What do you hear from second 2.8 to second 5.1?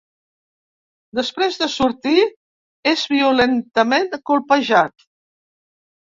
és violentament colpejat.